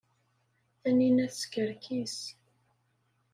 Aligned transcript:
Taninna 0.81 1.25
teskerkis. 1.33 2.17